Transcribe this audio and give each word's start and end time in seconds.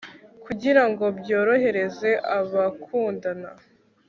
kugira 0.45 0.83
ngo 0.89 1.05
byorohereze 1.19 2.09
abakundana 2.37 3.49